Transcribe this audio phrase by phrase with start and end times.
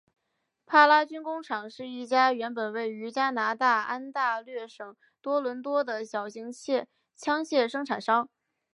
[0.65, 6.51] 帕拉军工厂是一家原本位于加拿大安大略省多伦多的小型
[7.15, 8.27] 枪械生产商。